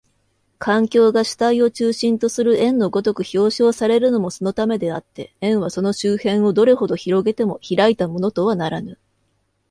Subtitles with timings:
[0.57, 8.97] 環境が主体を中心とする円の如く表象されるのもそのためであって、円はその周辺をどれほど拡げても開いたものとはならぬ。